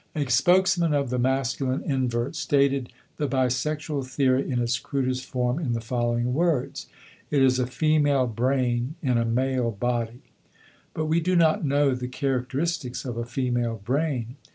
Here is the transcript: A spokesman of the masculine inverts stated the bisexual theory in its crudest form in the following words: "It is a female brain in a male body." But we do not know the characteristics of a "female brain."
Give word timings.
A 0.15 0.27
spokesman 0.31 0.95
of 0.95 1.11
the 1.11 1.19
masculine 1.19 1.83
inverts 1.83 2.39
stated 2.39 2.91
the 3.17 3.27
bisexual 3.27 4.07
theory 4.07 4.49
in 4.49 4.57
its 4.57 4.79
crudest 4.79 5.25
form 5.27 5.59
in 5.59 5.73
the 5.73 5.79
following 5.79 6.33
words: 6.33 6.87
"It 7.29 7.43
is 7.43 7.59
a 7.59 7.67
female 7.67 8.25
brain 8.25 8.95
in 9.03 9.19
a 9.19 9.25
male 9.25 9.69
body." 9.69 10.23
But 10.95 11.05
we 11.05 11.19
do 11.19 11.35
not 11.35 11.63
know 11.63 11.93
the 11.93 12.07
characteristics 12.07 13.05
of 13.05 13.15
a 13.15 13.25
"female 13.25 13.79
brain." 13.85 14.37